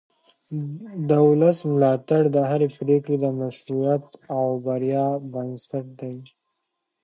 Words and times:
د 1.07 1.09
ولس 1.27 1.57
ملاتړ 1.71 2.23
د 2.35 2.37
هرې 2.49 2.67
پرېکړې 2.79 3.17
د 3.19 3.25
مشروعیت 3.39 4.05
او 4.37 4.45
بریا 4.65 5.07
بنسټ 5.33 5.85
دی 5.99 6.17